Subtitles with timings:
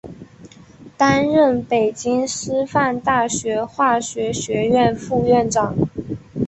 [0.97, 5.75] 担任北京师范大学化学学院副院长。